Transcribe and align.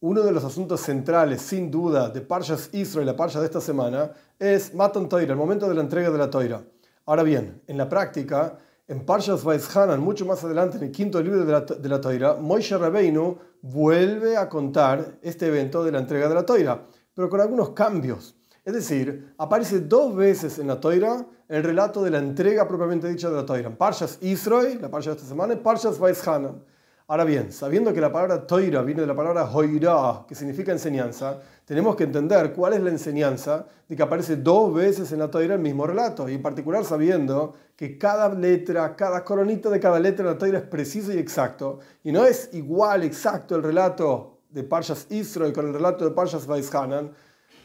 uno 0.00 0.22
de 0.22 0.32
los 0.32 0.44
asuntos 0.44 0.80
centrales, 0.80 1.42
sin 1.42 1.70
duda, 1.70 2.08
de 2.08 2.22
Parshas 2.22 2.70
Israel, 2.72 3.06
la 3.06 3.16
Parsha 3.16 3.40
de 3.40 3.46
esta 3.46 3.60
semana, 3.60 4.12
es 4.38 4.74
Matan 4.74 5.08
Toira, 5.08 5.32
el 5.32 5.38
momento 5.38 5.68
de 5.68 5.74
la 5.74 5.82
entrega 5.82 6.10
de 6.10 6.18
la 6.18 6.30
Toira. 6.30 6.62
Ahora 7.04 7.22
bien, 7.22 7.60
en 7.66 7.76
la 7.76 7.88
práctica, 7.88 8.56
en 8.88 9.04
Parshas 9.04 9.44
Vaishanan, 9.44 10.00
mucho 10.00 10.24
más 10.24 10.42
adelante, 10.42 10.78
en 10.78 10.84
el 10.84 10.90
quinto 10.90 11.22
libro 11.22 11.44
de 11.44 11.52
la, 11.52 11.60
de 11.60 11.88
la 11.88 12.00
Toira, 12.00 12.34
Moishe 12.34 12.78
Rabbeinu 12.78 13.36
vuelve 13.60 14.38
a 14.38 14.48
contar 14.48 15.18
este 15.20 15.48
evento 15.48 15.84
de 15.84 15.92
la 15.92 15.98
entrega 15.98 16.28
de 16.28 16.34
la 16.34 16.46
Toira, 16.46 16.86
pero 17.14 17.28
con 17.28 17.40
algunos 17.40 17.70
cambios. 17.70 18.34
Es 18.64 18.72
decir, 18.72 19.34
aparece 19.36 19.80
dos 19.80 20.16
veces 20.16 20.58
en 20.58 20.68
la 20.68 20.80
Toira 20.80 21.26
el 21.48 21.62
relato 21.62 22.02
de 22.02 22.10
la 22.10 22.18
entrega 22.18 22.66
propiamente 22.66 23.08
dicha 23.08 23.28
de 23.28 23.36
la 23.36 23.44
Toira. 23.44 23.68
En 23.68 23.76
Parshas 23.76 24.18
Israel, 24.22 24.78
la 24.80 24.90
Parsha 24.90 25.10
de 25.10 25.16
esta 25.16 25.28
semana, 25.28 25.52
y 25.52 25.56
Parshas 25.56 25.98
Vaishanan. 25.98 26.62
Ahora 27.10 27.24
bien, 27.24 27.50
sabiendo 27.50 27.92
que 27.92 28.00
la 28.00 28.12
palabra 28.12 28.46
toira 28.46 28.82
viene 28.82 29.00
de 29.00 29.06
la 29.08 29.16
palabra 29.16 29.50
hoira, 29.52 30.24
que 30.28 30.36
significa 30.36 30.70
enseñanza, 30.70 31.40
tenemos 31.64 31.96
que 31.96 32.04
entender 32.04 32.52
cuál 32.52 32.74
es 32.74 32.80
la 32.80 32.90
enseñanza 32.90 33.66
de 33.88 33.96
que 33.96 34.02
aparece 34.04 34.36
dos 34.36 34.72
veces 34.72 35.10
en 35.10 35.18
la 35.18 35.28
toira 35.28 35.54
el 35.54 35.60
mismo 35.60 35.88
relato, 35.88 36.28
y 36.28 36.34
en 36.34 36.42
particular 36.42 36.84
sabiendo 36.84 37.52
que 37.74 37.98
cada 37.98 38.32
letra, 38.32 38.94
cada 38.94 39.24
coronita 39.24 39.70
de 39.70 39.80
cada 39.80 39.98
letra 39.98 40.24
de 40.24 40.34
la 40.34 40.38
toira 40.38 40.58
es 40.58 40.64
preciso 40.64 41.12
y 41.12 41.18
exacto, 41.18 41.80
y 42.04 42.12
no 42.12 42.24
es 42.24 42.50
igual, 42.52 43.02
exacto 43.02 43.56
el 43.56 43.64
relato 43.64 44.42
de 44.48 44.62
Parshas 44.62 45.08
Israel 45.10 45.52
con 45.52 45.66
el 45.66 45.74
relato 45.74 46.04
de 46.04 46.12
Parshas 46.12 46.46
Vaishanan, 46.46 47.10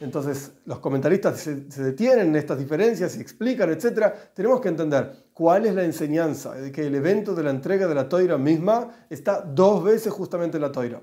entonces 0.02 0.52
los 0.66 0.80
comentaristas 0.80 1.40
se, 1.40 1.56
detienen 1.84 2.28
en 2.28 2.36
estas 2.36 2.58
diferencias 2.58 3.16
y 3.18 3.22
explican, 3.22 3.70
etc. 3.70 4.14
Tenemos 4.34 4.60
que 4.62 4.70
entender 4.70 5.28
cuál 5.34 5.66
es 5.66 5.76
la 5.76 5.84
enseñanza 5.84 6.54
de 6.54 6.72
que 6.72 6.88
el 6.88 6.96
evento 6.96 7.34
de 7.34 7.44
la 7.44 7.52
entrega 7.52 7.88
de 7.88 7.96
la 7.96 8.10
toira 8.10 8.38
misma 8.38 9.06
está 9.10 9.42
dos 9.42 9.84
veces 9.84 10.12
justamente 10.12 10.58
en 10.58 10.62
la 10.62 10.72
toira. 10.72 11.02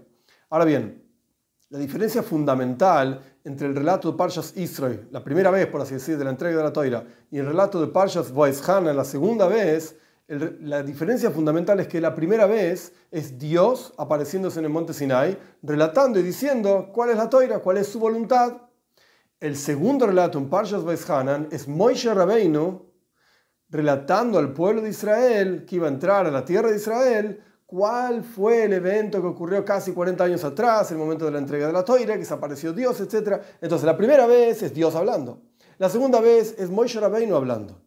Ahora 0.50 0.64
bien, 0.64 1.02
la 1.70 1.78
diferencia 1.78 2.22
fundamental 2.22 3.22
entre 3.44 3.66
el 3.66 3.74
relato 3.74 4.12
de 4.12 4.18
Parshas 4.18 4.54
Israel, 4.56 5.08
la 5.10 5.24
primera 5.24 5.50
vez, 5.50 5.66
por 5.66 5.80
así 5.80 5.94
decir, 5.94 6.18
de 6.18 6.24
la 6.24 6.30
entrega 6.30 6.58
de 6.58 6.62
la 6.62 6.72
toira, 6.72 7.04
y 7.30 7.38
el 7.38 7.46
relato 7.46 7.80
de 7.80 7.86
Parshas 7.86 8.30
Voishana, 8.30 8.92
la 8.92 9.04
segunda 9.04 9.48
vez, 9.48 9.96
la 10.28 10.82
diferencia 10.82 11.30
fundamental 11.30 11.80
es 11.80 11.88
que 11.88 12.00
la 12.00 12.14
primera 12.14 12.46
vez 12.46 12.92
es 13.10 13.38
Dios 13.38 13.92
apareciéndose 13.96 14.58
en 14.58 14.66
el 14.66 14.70
monte 14.70 14.92
Sinai, 14.92 15.36
relatando 15.62 16.18
y 16.18 16.22
diciendo 16.22 16.90
cuál 16.92 17.10
es 17.10 17.16
la 17.16 17.28
toira, 17.28 17.58
cuál 17.58 17.78
es 17.78 17.88
su 17.88 17.98
voluntad. 17.98 18.52
El 19.42 19.56
segundo 19.56 20.06
relato 20.06 20.38
en 20.38 20.48
Parshas 20.48 21.10
Hanan 21.10 21.48
es 21.50 21.66
Moishe 21.66 22.14
Rabbeinu 22.14 22.80
relatando 23.70 24.38
al 24.38 24.52
pueblo 24.52 24.80
de 24.82 24.90
Israel 24.90 25.64
que 25.66 25.74
iba 25.74 25.88
a 25.88 25.90
entrar 25.90 26.28
a 26.28 26.30
la 26.30 26.44
tierra 26.44 26.70
de 26.70 26.76
Israel 26.76 27.42
cuál 27.66 28.22
fue 28.22 28.66
el 28.66 28.72
evento 28.72 29.20
que 29.20 29.26
ocurrió 29.26 29.64
casi 29.64 29.90
40 29.90 30.22
años 30.22 30.44
atrás, 30.44 30.92
el 30.92 30.98
momento 30.98 31.24
de 31.24 31.32
la 31.32 31.40
entrega 31.40 31.66
de 31.66 31.72
la 31.72 31.84
toira, 31.84 32.14
que 32.14 32.20
desapareció 32.20 32.72
Dios, 32.72 33.00
etc. 33.00 33.42
Entonces 33.60 33.84
la 33.84 33.96
primera 33.96 34.28
vez 34.28 34.62
es 34.62 34.72
Dios 34.72 34.94
hablando. 34.94 35.42
La 35.78 35.88
segunda 35.88 36.20
vez 36.20 36.54
es 36.56 36.70
Moishe 36.70 37.00
Rabbeinu 37.00 37.34
hablando. 37.34 37.82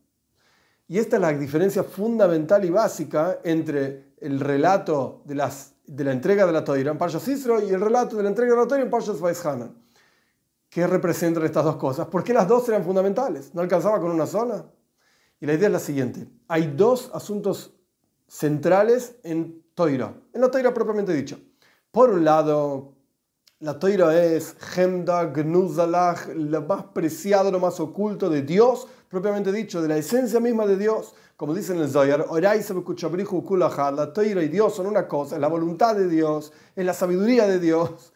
Y 0.90 0.98
esta 1.00 1.16
es 1.16 1.22
la 1.22 1.32
diferencia 1.32 1.86
fundamental 1.86 2.66
y 2.66 2.70
básica 2.70 3.40
entre 3.46 4.16
el 4.18 4.42
relato 4.42 5.24
de, 5.24 5.36
la 5.36 6.12
entrega 6.12 6.46
de 6.46 6.52
la 6.52 6.66
toira 6.66 6.92
en 6.92 6.98
Parshas 6.98 7.26
Israel 7.30 7.64
y 7.66 7.74
el 7.74 7.80
relato 7.80 8.18
de 8.18 8.24
la 8.24 8.30
entrega 8.30 8.56
de 8.56 8.60
la 8.60 8.68
toira 8.68 8.84
en 8.84 8.90
Parshas 8.90 9.46
Hanan. 9.46 9.86
¿Qué 10.76 10.86
representan 10.86 11.46
estas 11.46 11.64
dos 11.64 11.78
cosas? 11.78 12.08
¿Por 12.08 12.22
qué 12.22 12.34
las 12.34 12.50
dos 12.50 12.68
eran 12.68 12.84
fundamentales? 12.84 13.56
¿No 13.56 13.62
alcanzaba 13.62 13.98
con 14.02 14.12
una 14.12 14.28
sola? 14.28 14.66
Y 15.40 15.46
la 15.46 15.54
idea 15.54 15.68
es 15.68 15.72
la 15.72 15.80
siguiente. 15.80 16.28
Hay 16.50 16.74
dos 16.76 17.12
asuntos 17.14 17.74
centrales 18.28 19.16
en 19.24 19.64
Toira, 19.74 20.14
en 20.34 20.42
la 20.42 20.52
Toira 20.52 20.74
propiamente 20.74 21.14
dicho. 21.14 21.40
Por 21.92 22.10
un 22.10 22.26
lado, 22.26 22.94
la 23.60 23.80
Toira 23.80 24.22
es 24.22 24.58
Gemda 24.60 25.28
Gnuzalach, 25.28 26.28
lo 26.36 26.62
más 26.64 26.84
preciado, 26.88 27.52
lo 27.52 27.62
más 27.62 27.80
oculto 27.80 28.30
de 28.30 28.42
Dios, 28.42 28.86
propiamente 29.08 29.54
dicho, 29.54 29.82
de 29.82 29.88
la 29.88 29.96
esencia 29.96 30.42
misma 30.42 30.66
de 30.66 30.76
Dios. 30.76 31.16
Como 31.38 31.54
dice 31.54 31.72
en 31.72 31.80
el 31.80 31.90
Zohar, 31.90 32.26
la 33.94 34.14
Toira 34.14 34.44
y 34.44 34.50
Dios 34.50 34.76
son 34.76 34.88
una 34.88 35.08
cosa, 35.08 35.36
es 35.36 35.42
la 35.42 35.48
voluntad 35.48 35.96
de 35.96 36.10
Dios, 36.10 36.52
es 36.76 36.86
la 36.86 36.94
sabiduría 36.94 37.48
de 37.48 37.62
Dios. 37.62 38.12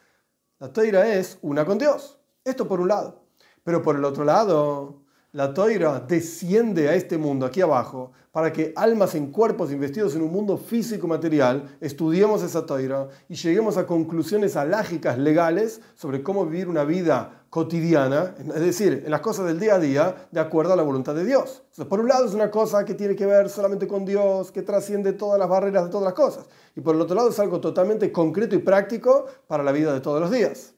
La 0.59 0.73
Toira 0.73 1.15
es 1.15 1.37
una 1.41 1.63
con 1.63 1.77
Dios. 1.77 2.18
Esto 2.49 2.67
por 2.67 2.81
un 2.81 2.87
lado. 2.87 3.21
Pero 3.63 3.81
por 3.81 3.95
el 3.95 4.03
otro 4.03 4.23
lado, 4.23 5.03
la 5.31 5.53
toira 5.53 5.99
desciende 5.99 6.89
a 6.89 6.95
este 6.95 7.19
mundo 7.19 7.45
aquí 7.45 7.61
abajo 7.61 8.11
para 8.31 8.51
que 8.51 8.73
almas 8.75 9.13
en 9.13 9.31
cuerpos 9.31 9.71
investidos 9.71 10.15
en 10.15 10.23
un 10.23 10.31
mundo 10.31 10.57
físico 10.57 11.07
material 11.07 11.77
estudiemos 11.79 12.41
esa 12.41 12.65
toira 12.65 13.07
y 13.27 13.35
lleguemos 13.35 13.77
a 13.77 13.85
conclusiones 13.85 14.55
alágicas 14.55 15.19
legales 15.19 15.81
sobre 15.93 16.23
cómo 16.23 16.47
vivir 16.47 16.67
una 16.67 16.83
vida 16.83 17.43
cotidiana, 17.51 18.33
es 18.39 18.61
decir, 18.61 19.03
en 19.05 19.11
las 19.11 19.21
cosas 19.21 19.45
del 19.45 19.59
día 19.59 19.75
a 19.75 19.79
día, 19.79 20.27
de 20.31 20.39
acuerdo 20.39 20.73
a 20.73 20.75
la 20.75 20.83
voluntad 20.83 21.13
de 21.13 21.25
Dios. 21.25 21.61
por 21.87 21.99
un 21.99 22.07
lado 22.07 22.25
es 22.25 22.33
una 22.33 22.49
cosa 22.49 22.83
que 22.83 22.95
tiene 22.95 23.15
que 23.15 23.27
ver 23.27 23.49
solamente 23.49 23.87
con 23.87 24.05
Dios, 24.05 24.51
que 24.51 24.63
trasciende 24.63 25.13
todas 25.13 25.37
las 25.37 25.49
barreras 25.49 25.85
de 25.85 25.91
todas 25.91 26.05
las 26.05 26.13
cosas. 26.13 26.45
Y 26.75 26.81
por 26.81 26.95
el 26.95 27.01
otro 27.01 27.15
lado 27.15 27.29
es 27.29 27.39
algo 27.39 27.59
totalmente 27.59 28.11
concreto 28.11 28.55
y 28.55 28.59
práctico 28.59 29.27
para 29.47 29.63
la 29.63 29.71
vida 29.71 29.93
de 29.93 30.01
todos 30.01 30.19
los 30.19 30.31
días. 30.31 30.73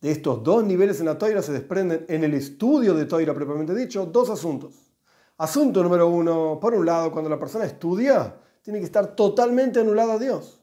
De 0.00 0.10
estos 0.10 0.42
dos 0.42 0.64
niveles 0.64 0.98
en 1.00 1.06
la 1.06 1.18
toira 1.18 1.42
se 1.42 1.52
desprenden 1.52 2.06
en 2.08 2.24
el 2.24 2.32
estudio 2.32 2.94
de 2.94 3.04
toira 3.04 3.34
propiamente 3.34 3.74
dicho 3.74 4.06
dos 4.06 4.30
asuntos. 4.30 4.74
Asunto 5.36 5.82
número 5.82 6.08
uno, 6.08 6.58
por 6.60 6.74
un 6.74 6.86
lado, 6.86 7.12
cuando 7.12 7.28
la 7.28 7.38
persona 7.38 7.66
estudia, 7.66 8.34
tiene 8.62 8.78
que 8.78 8.86
estar 8.86 9.14
totalmente 9.14 9.80
anulada 9.80 10.14
a 10.14 10.18
Dios. 10.18 10.62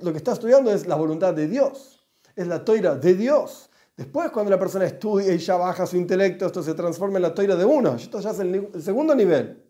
Lo 0.00 0.12
que 0.12 0.18
está 0.18 0.32
estudiando 0.32 0.72
es 0.72 0.86
la 0.86 0.94
voluntad 0.94 1.34
de 1.34 1.46
Dios, 1.46 2.06
es 2.34 2.46
la 2.46 2.64
toira 2.64 2.96
de 2.96 3.14
Dios. 3.14 3.70
Después, 3.96 4.30
cuando 4.30 4.50
la 4.50 4.58
persona 4.58 4.86
estudia 4.86 5.34
y 5.34 5.38
ya 5.38 5.56
baja 5.56 5.86
su 5.86 5.98
intelecto, 5.98 6.46
esto 6.46 6.62
se 6.62 6.72
transforma 6.72 7.16
en 7.16 7.22
la 7.22 7.34
toira 7.34 7.56
de 7.56 7.66
uno. 7.66 7.96
Esto 7.96 8.18
ya 8.20 8.30
es 8.30 8.38
el, 8.40 8.70
segundo 8.80 9.14
nivel. 9.14 9.62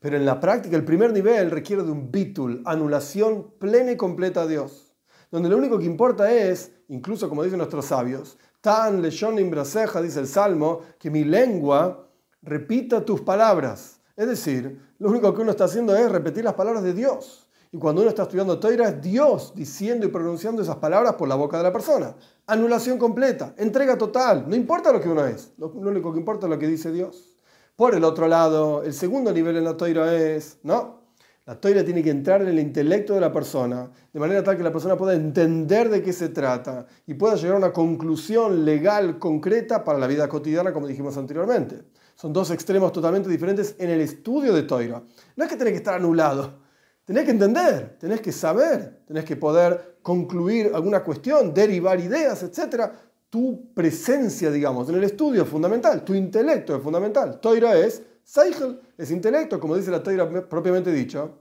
Pero 0.00 0.18
en 0.18 0.26
la 0.26 0.38
práctica, 0.38 0.76
el 0.76 0.84
primer 0.84 1.12
nivel 1.12 1.50
requiere 1.50 1.82
de 1.82 1.90
un 1.90 2.10
bitul, 2.10 2.62
anulación 2.66 3.54
plena 3.58 3.92
y 3.92 3.96
completa 3.96 4.42
a 4.42 4.46
Dios 4.46 4.92
donde 5.32 5.48
lo 5.48 5.56
único 5.56 5.78
que 5.78 5.86
importa 5.86 6.30
es, 6.30 6.72
incluso 6.92 7.28
como 7.28 7.42
dicen 7.42 7.58
nuestros 7.58 7.86
sabios, 7.86 8.36
tan 8.60 9.00
leyonim 9.00 9.50
braseja, 9.50 10.00
dice 10.02 10.20
el 10.20 10.26
Salmo, 10.26 10.80
que 10.98 11.10
mi 11.10 11.24
lengua 11.24 12.06
repita 12.42 13.04
tus 13.04 13.22
palabras. 13.22 14.00
Es 14.14 14.28
decir, 14.28 14.78
lo 14.98 15.08
único 15.08 15.34
que 15.34 15.40
uno 15.40 15.52
está 15.52 15.64
haciendo 15.64 15.96
es 15.96 16.10
repetir 16.12 16.44
las 16.44 16.54
palabras 16.54 16.82
de 16.82 16.92
Dios. 16.92 17.48
Y 17.72 17.78
cuando 17.78 18.02
uno 18.02 18.10
está 18.10 18.24
estudiando 18.24 18.60
Toira 18.60 18.90
es 18.90 19.00
Dios 19.00 19.54
diciendo 19.56 20.04
y 20.04 20.10
pronunciando 20.10 20.60
esas 20.60 20.76
palabras 20.76 21.14
por 21.14 21.26
la 21.26 21.34
boca 21.34 21.56
de 21.56 21.62
la 21.62 21.72
persona. 21.72 22.14
Anulación 22.46 22.98
completa, 22.98 23.54
entrega 23.56 23.96
total, 23.96 24.44
no 24.46 24.54
importa 24.54 24.92
lo 24.92 25.00
que 25.00 25.08
uno 25.08 25.24
es, 25.24 25.54
lo 25.56 25.68
único 25.68 26.12
que 26.12 26.18
importa 26.18 26.46
es 26.46 26.50
lo 26.50 26.58
que 26.58 26.66
dice 26.66 26.92
Dios. 26.92 27.34
Por 27.74 27.94
el 27.94 28.04
otro 28.04 28.28
lado, 28.28 28.82
el 28.82 28.92
segundo 28.92 29.32
nivel 29.32 29.56
en 29.56 29.64
la 29.64 29.78
Toira 29.78 30.14
es, 30.14 30.58
no, 30.62 31.01
la 31.44 31.60
toira 31.60 31.84
tiene 31.84 32.04
que 32.04 32.10
entrar 32.10 32.40
en 32.42 32.48
el 32.48 32.58
intelecto 32.60 33.14
de 33.14 33.20
la 33.20 33.32
persona, 33.32 33.90
de 34.12 34.20
manera 34.20 34.44
tal 34.44 34.56
que 34.56 34.62
la 34.62 34.70
persona 34.70 34.96
pueda 34.96 35.14
entender 35.14 35.88
de 35.88 36.00
qué 36.00 36.12
se 36.12 36.28
trata 36.28 36.86
y 37.04 37.14
pueda 37.14 37.34
llegar 37.34 37.56
a 37.56 37.58
una 37.58 37.72
conclusión 37.72 38.64
legal 38.64 39.18
concreta 39.18 39.82
para 39.82 39.98
la 39.98 40.06
vida 40.06 40.28
cotidiana, 40.28 40.72
como 40.72 40.86
dijimos 40.86 41.16
anteriormente. 41.16 41.82
Son 42.14 42.32
dos 42.32 42.52
extremos 42.52 42.92
totalmente 42.92 43.28
diferentes 43.28 43.74
en 43.78 43.90
el 43.90 44.00
estudio 44.00 44.54
de 44.54 44.62
toira. 44.62 45.02
No 45.34 45.44
es 45.44 45.50
que 45.50 45.56
tenés 45.56 45.72
que 45.72 45.78
estar 45.78 45.94
anulado, 45.94 46.60
tenés 47.04 47.24
que 47.24 47.32
entender, 47.32 47.96
tenés 47.98 48.20
que 48.20 48.30
saber, 48.30 49.02
tenés 49.04 49.24
que 49.24 49.34
poder 49.34 49.96
concluir 50.00 50.70
alguna 50.72 51.02
cuestión, 51.02 51.52
derivar 51.52 51.98
ideas, 51.98 52.40
etc. 52.44 52.92
Tu 53.28 53.72
presencia, 53.74 54.48
digamos, 54.52 54.88
en 54.88 54.94
el 54.94 55.04
estudio 55.04 55.42
es 55.42 55.48
fundamental, 55.48 56.04
tu 56.04 56.14
intelecto 56.14 56.76
es 56.76 56.82
fundamental. 56.82 57.40
Toira 57.40 57.76
es 57.76 58.00
Seichel 58.24 58.80
es 58.96 59.10
intelecto, 59.10 59.58
como 59.60 59.76
dice 59.76 59.90
la 59.90 60.02
toira 60.02 60.28
propiamente 60.48 60.92
dicho. 60.92 61.38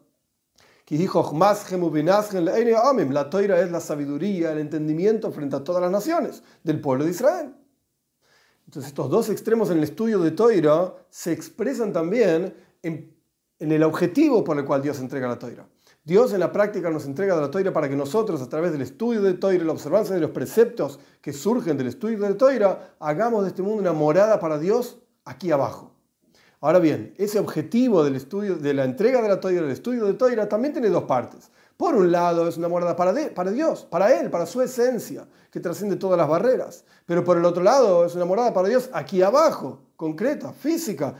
La 3.13 3.29
toira 3.29 3.61
es 3.61 3.71
la 3.71 3.79
sabiduría, 3.79 4.51
el 4.51 4.59
entendimiento 4.59 5.31
frente 5.31 5.55
a 5.55 5.63
todas 5.63 5.81
las 5.81 5.91
naciones 5.91 6.43
del 6.63 6.81
pueblo 6.81 7.05
de 7.05 7.11
Israel. 7.11 7.55
Entonces 8.65 8.89
estos 8.89 9.09
dos 9.09 9.29
extremos 9.29 9.69
en 9.69 9.77
el 9.77 9.83
estudio 9.83 10.19
de 10.19 10.31
toira 10.31 10.93
se 11.09 11.31
expresan 11.31 11.93
también 11.93 12.53
en, 12.81 13.15
el 13.59 13.83
objetivo 13.83 14.43
por 14.43 14.57
el 14.57 14.65
cual 14.65 14.81
Dios 14.81 14.99
entrega 14.99 15.27
la 15.27 15.39
toira. 15.39 15.67
Dios 16.03 16.33
en 16.33 16.39
la 16.39 16.51
práctica 16.51 16.89
nos 16.89 17.05
entrega 17.05 17.35
la 17.35 17.51
toira 17.51 17.71
para 17.71 17.87
que 17.87 17.95
nosotros, 17.95 18.41
a 18.41 18.49
través 18.49 18.71
del 18.71 18.81
estudio 18.81 19.21
de 19.21 19.35
toira 19.35 19.63
y 19.63 19.67
la 19.67 19.73
observancia 19.73 20.15
de 20.15 20.21
los 20.21 20.31
preceptos 20.31 20.99
que 21.21 21.31
surgen 21.31 21.77
del 21.77 21.87
estudio 21.87 22.19
de 22.19 22.33
toira, 22.33 22.95
hagamos 22.99 23.43
de 23.43 23.49
este 23.49 23.61
mundo 23.61 23.81
una 23.81 23.93
morada 23.93 24.39
para 24.39 24.57
Dios 24.57 24.99
aquí 25.23 25.51
abajo. 25.51 25.90
Ahora 26.63 26.77
bien, 26.77 27.15
ese 27.17 27.39
objetivo 27.39 28.03
de 28.03 28.73
la 28.75 28.83
entrega 28.85 29.19
de 29.21 29.27
la 29.27 29.39
toira, 29.39 29.63
del 29.63 29.71
estudio 29.71 30.05
de 30.05 30.13
toira, 30.13 30.47
también 30.47 30.73
tiene 30.73 30.89
dos 30.89 31.03
partes. 31.03 31.49
Por 31.75 31.95
un 31.95 32.11
lado, 32.11 32.47
es 32.47 32.55
una 32.55 32.67
morada 32.67 32.95
para, 32.95 33.15
para 33.33 33.49
Dios, 33.49 33.87
para 33.89 34.19
Él, 34.19 34.29
para 34.29 34.45
su 34.45 34.61
esencia, 34.61 35.27
que 35.49 35.59
trasciende 35.59 35.95
todas 35.95 36.19
las 36.19 36.29
barreras. 36.29 36.85
Pero 37.07 37.23
por 37.23 37.37
el 37.37 37.45
otro 37.45 37.63
lado, 37.63 38.05
es 38.05 38.13
una 38.13 38.25
morada 38.25 38.53
para 38.53 38.69
Dios 38.69 38.91
aquí 38.93 39.23
abajo, 39.23 39.81
concreta, 39.95 40.53
física, 40.53 41.15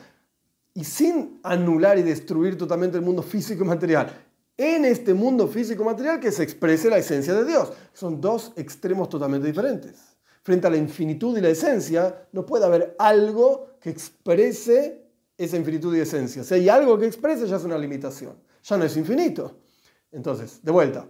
y 0.75 0.83
sin 0.83 1.39
anular 1.41 1.97
y 1.97 2.03
destruir 2.03 2.55
totalmente 2.55 2.97
el 2.97 3.03
mundo 3.03 3.23
físico 3.23 3.63
y 3.63 3.67
material. 3.67 4.13
en 4.57 4.85
este 4.85 5.15
mundo 5.15 5.47
físico 5.47 5.83
material 5.83 6.19
que 6.19 6.31
se 6.31 6.43
exprese 6.43 6.87
la 6.87 6.99
esencia 6.99 7.33
de 7.33 7.45
Dios. 7.45 7.73
Son 7.93 8.21
dos 8.21 8.53
extremos 8.55 9.09
totalmente 9.09 9.47
diferentes. 9.47 10.15
Frente 10.43 10.67
a 10.67 10.69
la 10.69 10.77
infinitud 10.77 11.35
y 11.35 11.41
la 11.41 11.49
esencia, 11.49 12.27
no 12.31 12.45
puede 12.45 12.65
haber 12.65 12.95
algo 12.99 13.69
que 13.79 13.89
exprese 13.89 15.00
esa 15.43 15.57
infinitud 15.57 15.95
y 15.95 15.99
esencia. 15.99 16.43
Si 16.43 16.53
hay 16.53 16.69
algo 16.69 16.97
que 16.97 17.05
exprese, 17.05 17.47
ya 17.47 17.55
es 17.55 17.63
una 17.63 17.77
limitación. 17.77 18.35
Ya 18.63 18.77
no 18.77 18.85
es 18.85 18.95
infinito. 18.97 19.57
Entonces, 20.11 20.59
de 20.61 20.71
vuelta. 20.71 21.07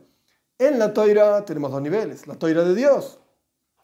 En 0.57 0.78
la 0.78 0.94
toira 0.94 1.44
tenemos 1.44 1.72
dos 1.72 1.81
niveles. 1.81 2.28
La 2.28 2.36
toira 2.36 2.63
de 2.63 2.75
Dios, 2.75 3.19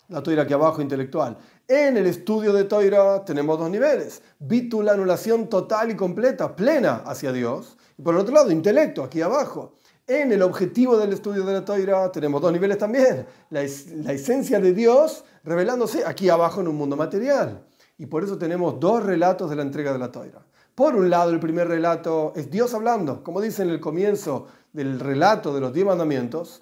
la 0.09 0.21
toira 0.21 0.43
aquí 0.43 0.53
abajo 0.53 0.81
intelectual. 0.81 1.37
En 1.67 1.97
el 1.97 2.05
estudio 2.05 2.53
de 2.53 2.65
toira 2.65 3.25
tenemos 3.25 3.57
dos 3.59 3.69
niveles. 3.69 4.21
Bítula, 4.39 4.93
anulación 4.93 5.49
total 5.49 5.91
y 5.91 5.95
completa, 5.95 6.55
plena 6.55 7.03
hacia 7.05 7.31
Dios. 7.31 7.77
Y 7.97 8.03
por 8.03 8.13
el 8.13 8.21
otro 8.21 8.35
lado, 8.35 8.51
intelecto, 8.51 9.03
aquí 9.03 9.21
abajo. 9.21 9.73
En 10.05 10.31
el 10.31 10.41
objetivo 10.41 10.97
del 10.97 11.11
estudio 11.11 11.43
de 11.43 11.53
la 11.53 11.65
toira 11.65 12.09
tenemos 12.11 12.41
dos 12.41 12.53
niveles 12.53 12.77
también. 12.77 13.25
La 13.49 13.63
esencia 13.63 14.59
de 14.59 14.71
Dios 14.71 15.25
revelándose 15.43 16.05
aquí 16.05 16.29
abajo 16.29 16.61
en 16.61 16.69
un 16.69 16.75
mundo 16.75 16.95
material. 16.95 17.65
Y 17.97 18.05
por 18.05 18.23
eso 18.23 18.37
tenemos 18.37 18.79
dos 18.79 19.03
relatos 19.03 19.49
de 19.49 19.55
la 19.55 19.63
entrega 19.63 19.91
de 19.93 19.99
la 19.99 20.11
toira. 20.11 20.45
Por 20.75 20.95
un 20.95 21.09
lado, 21.09 21.31
el 21.31 21.39
primer 21.39 21.67
relato 21.67 22.33
es 22.35 22.51
Dios 22.51 22.73
hablando, 22.75 23.23
como 23.23 23.41
dice 23.41 23.63
en 23.63 23.69
el 23.69 23.79
comienzo 23.79 24.47
del 24.71 24.99
relato 24.99 25.53
de 25.53 25.59
los 25.61 25.73
diez 25.73 25.85
mandamientos, 25.85 26.61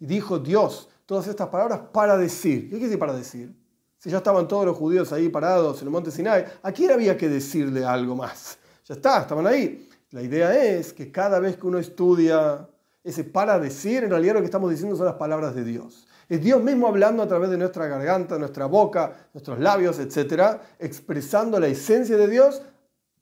y 0.00 0.06
dijo 0.06 0.38
Dios 0.40 0.88
todas 1.06 1.28
estas 1.28 1.48
palabras 1.48 1.80
para 1.92 2.16
decir. 2.16 2.62
¿Qué 2.62 2.70
quiere 2.70 2.86
decir 2.86 2.98
para 2.98 3.12
decir? 3.12 3.54
Si 3.96 4.10
ya 4.10 4.16
estaban 4.16 4.48
todos 4.48 4.66
los 4.66 4.76
judíos 4.76 5.12
ahí 5.12 5.28
parados 5.28 5.80
en 5.82 5.88
el 5.88 5.92
monte 5.92 6.10
Sinai, 6.10 6.46
¿a 6.62 6.72
quién 6.72 6.90
había 6.90 7.16
que 7.16 7.28
decirle 7.28 7.84
algo 7.84 8.16
más? 8.16 8.58
Ya 8.86 8.94
está, 8.94 9.20
estaban 9.20 9.46
ahí. 9.46 9.88
La 10.10 10.22
idea 10.22 10.64
es 10.64 10.92
que 10.92 11.12
cada 11.12 11.38
vez 11.38 11.56
que 11.56 11.66
uno 11.66 11.78
estudia 11.78 12.68
ese 13.04 13.22
para 13.22 13.58
decir, 13.60 14.02
en 14.02 14.10
realidad 14.10 14.34
lo 14.34 14.40
que 14.40 14.46
estamos 14.46 14.70
diciendo 14.70 14.96
son 14.96 15.06
las 15.06 15.14
palabras 15.14 15.54
de 15.54 15.62
Dios. 15.62 16.08
Es 16.30 16.40
Dios 16.40 16.62
mismo 16.62 16.86
hablando 16.86 17.24
a 17.24 17.26
través 17.26 17.50
de 17.50 17.58
nuestra 17.58 17.88
garganta, 17.88 18.38
nuestra 18.38 18.66
boca, 18.66 19.28
nuestros 19.34 19.58
labios, 19.58 19.98
etc., 19.98 20.60
expresando 20.78 21.58
la 21.58 21.66
esencia 21.66 22.16
de 22.16 22.28
Dios 22.28 22.62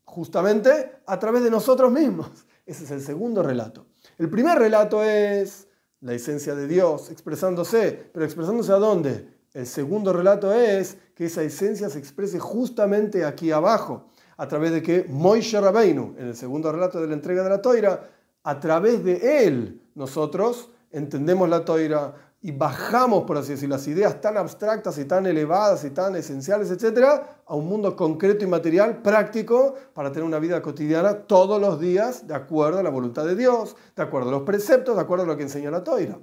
justamente 0.05 0.93
a 1.06 1.19
través 1.19 1.43
de 1.43 1.50
nosotros 1.50 1.90
mismos. 1.90 2.28
Ese 2.66 2.84
es 2.84 2.90
el 2.90 3.00
segundo 3.00 3.43
relato. 3.43 3.87
El 4.19 4.28
primer 4.28 4.58
relato 4.58 5.02
es 5.02 5.69
la 6.02 6.12
esencia 6.12 6.55
de 6.55 6.69
Dios 6.69 7.10
expresándose, 7.10 8.10
pero 8.12 8.26
expresándose 8.26 8.72
a 8.72 8.76
dónde? 8.76 9.26
El 9.54 9.66
segundo 9.66 10.12
relato 10.12 10.52
es 10.52 10.99
que 11.14 11.25
esa 11.25 11.43
esencia 11.43 11.88
se 11.88 11.99
exprese 11.99 12.38
justamente 12.38 13.25
aquí 13.25 13.50
abajo, 13.50 14.11
a 14.37 14.46
través 14.49 14.70
de 14.70 14.82
que 14.82 15.06
Moishe 15.08 15.58
Rabbeinu, 15.58 16.14
en 16.19 16.28
el 16.28 16.37
segundo 16.37 16.70
relato 16.70 17.00
de 17.00 17.06
la 17.06 17.14
entrega 17.14 17.43
de 17.43 17.49
la 17.49 17.62
toira, 17.62 18.11
a 18.43 18.61
través 18.61 19.02
de 19.02 19.46
él 19.46 19.81
nosotros 19.94 20.69
entendemos 20.90 21.49
la 21.49 21.64
toira, 21.64 22.14
y 22.40 22.52
bajamos, 22.52 23.25
por 23.25 23.37
así 23.37 23.52
decir, 23.52 23.69
las 23.69 23.87
ideas 23.88 24.20
tan 24.20 24.37
abstractas 24.37 24.96
y 24.99 25.05
tan 25.05 25.26
elevadas 25.26 25.85
y 25.85 25.90
tan 25.90 26.14
esenciales, 26.14 26.70
etcétera, 26.70 27.43
a 27.44 27.55
un 27.55 27.67
mundo 27.67 27.96
concreto 27.96 28.44
y 28.44 28.49
material, 28.49 29.02
práctico, 29.02 29.75
para 29.93 30.12
tener 30.12 30.25
una 30.25 30.38
vida 30.38 30.62
cotidiana 30.62 31.14
todos 31.26 31.61
los 31.61 31.81
días 31.81 32.29
de 32.29 32.35
acuerdo 32.35 32.79
a 32.79 32.82
la 32.85 32.90
voluntad 32.90 33.25
de 33.25 33.35
Dios, 33.35 33.75
de 33.96 34.02
acuerdo 34.02 34.29
a 34.29 34.32
los 34.32 34.43
preceptos, 34.43 34.94
de 34.94 35.02
acuerdo 35.02 35.25
a 35.25 35.26
lo 35.26 35.37
que 35.37 35.43
enseña 35.43 35.70
la 35.70 35.82
toira. 35.82 36.19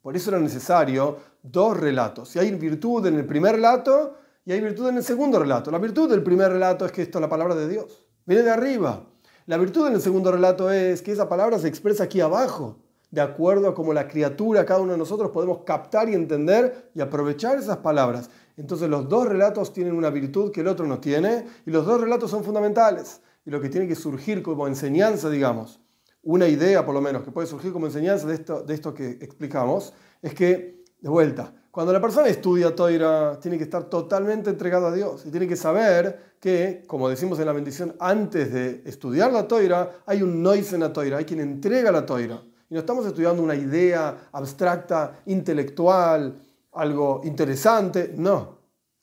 Por 0.00 0.14
eso 0.14 0.30
era 0.30 0.38
necesario 0.38 1.16
dos 1.42 1.76
relatos. 1.76 2.28
Si 2.28 2.38
hay 2.38 2.52
virtud 2.52 3.04
en 3.06 3.16
el 3.16 3.26
primer 3.26 3.56
relato 3.56 4.14
y 4.44 4.52
hay 4.52 4.60
virtud 4.60 4.90
en 4.90 4.98
el 4.98 5.02
segundo 5.02 5.40
relato. 5.40 5.72
La 5.72 5.78
virtud 5.78 6.08
del 6.08 6.22
primer 6.22 6.52
relato 6.52 6.86
es 6.86 6.92
que 6.92 7.02
esto 7.02 7.18
es 7.18 7.22
la 7.22 7.28
palabra 7.28 7.56
de 7.56 7.68
Dios. 7.68 8.06
Viene 8.24 8.44
de 8.44 8.50
arriba. 8.50 9.04
La 9.46 9.56
virtud 9.56 9.88
en 9.88 9.94
el 9.94 10.00
segundo 10.00 10.30
relato 10.30 10.70
es 10.70 11.02
que 11.02 11.10
esa 11.10 11.28
palabra 11.28 11.58
se 11.58 11.66
expresa 11.66 12.04
aquí 12.04 12.20
abajo 12.20 12.78
de 13.10 13.20
acuerdo 13.20 13.68
a 13.68 13.74
cómo 13.74 13.92
la 13.92 14.08
criatura, 14.08 14.64
cada 14.64 14.80
uno 14.80 14.92
de 14.92 14.98
nosotros, 14.98 15.30
podemos 15.30 15.64
captar 15.64 16.08
y 16.08 16.14
entender 16.14 16.90
y 16.94 17.00
aprovechar 17.00 17.58
esas 17.58 17.78
palabras. 17.78 18.30
Entonces 18.56 18.88
los 18.88 19.08
dos 19.08 19.28
relatos 19.28 19.72
tienen 19.72 19.94
una 19.94 20.10
virtud 20.10 20.50
que 20.50 20.62
el 20.62 20.68
otro 20.68 20.86
no 20.86 20.98
tiene 20.98 21.46
y 21.66 21.70
los 21.70 21.86
dos 21.86 22.00
relatos 22.00 22.30
son 22.30 22.42
fundamentales. 22.42 23.20
Y 23.44 23.50
lo 23.50 23.60
que 23.60 23.68
tiene 23.68 23.86
que 23.86 23.94
surgir 23.94 24.42
como 24.42 24.66
enseñanza, 24.66 25.30
digamos, 25.30 25.80
una 26.22 26.48
idea 26.48 26.84
por 26.84 26.94
lo 26.94 27.00
menos 27.00 27.22
que 27.22 27.30
puede 27.30 27.46
surgir 27.46 27.72
como 27.72 27.86
enseñanza 27.86 28.26
de 28.26 28.34
esto, 28.34 28.62
de 28.62 28.74
esto 28.74 28.92
que 28.92 29.10
explicamos, 29.10 29.92
es 30.20 30.34
que, 30.34 30.84
de 31.00 31.08
vuelta, 31.08 31.54
cuando 31.70 31.92
la 31.92 32.00
persona 32.00 32.26
estudia 32.28 32.74
Toira, 32.74 33.38
tiene 33.38 33.58
que 33.58 33.64
estar 33.64 33.84
totalmente 33.84 34.50
entregado 34.50 34.86
a 34.86 34.92
Dios 34.92 35.24
y 35.26 35.30
tiene 35.30 35.46
que 35.46 35.56
saber 35.56 36.34
que, 36.40 36.82
como 36.86 37.08
decimos 37.08 37.38
en 37.38 37.46
la 37.46 37.52
bendición, 37.52 37.94
antes 38.00 38.52
de 38.52 38.82
estudiar 38.86 39.30
la 39.30 39.46
Toira, 39.46 39.98
hay 40.06 40.22
un 40.22 40.42
noise 40.42 40.74
en 40.74 40.80
la 40.80 40.92
Toira, 40.92 41.18
hay 41.18 41.26
quien 41.26 41.40
entrega 41.40 41.92
la 41.92 42.06
Toira. 42.06 42.42
Y 42.68 42.74
no 42.74 42.80
estamos 42.80 43.06
estudiando 43.06 43.42
una 43.42 43.54
idea 43.54 44.28
abstracta, 44.32 45.20
intelectual, 45.26 46.40
algo 46.72 47.20
interesante, 47.24 48.12
no. 48.16 48.56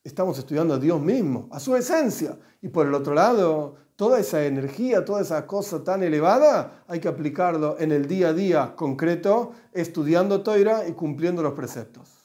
Estamos 0.03 0.37
estudiando 0.37 0.73
a 0.73 0.79
Dios 0.79 0.99
mismo, 0.99 1.47
a 1.51 1.59
su 1.59 1.75
esencia. 1.75 2.37
Y 2.61 2.67
por 2.67 2.87
el 2.87 2.93
otro 2.93 3.13
lado, 3.13 3.75
toda 3.95 4.19
esa 4.19 4.43
energía, 4.45 5.05
toda 5.05 5.21
esa 5.21 5.47
cosa 5.47 5.83
tan 5.83 6.03
elevada, 6.03 6.83
hay 6.87 6.99
que 6.99 7.07
aplicarlo 7.07 7.77
en 7.79 7.91
el 7.91 8.07
día 8.07 8.29
a 8.29 8.33
día 8.33 8.75
concreto, 8.75 9.53
estudiando 9.71 10.41
Toira 10.41 10.87
y 10.87 10.91
cumpliendo 10.91 11.41
los 11.41 11.53
preceptos. 11.53 12.22